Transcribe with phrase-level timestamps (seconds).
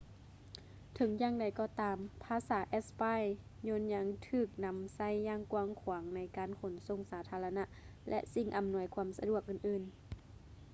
[0.93, 3.21] ເຖິງຢ່າງໃດກໍຕາມ ພາສາເເອສປາຍ
[3.63, 7.63] ໂຍນຍັງຖືກນຳໃຊ້ຢ່າງກວ້າງຂວາງໃນການຂົນສົ່ງສາທາລະນະ
[8.09, 9.91] ແລະ ສິ່ງອໍານວຍຄວາມສະດວກອື່ນໆ